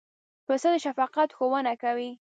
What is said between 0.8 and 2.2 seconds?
شفقت ښوونه کوي.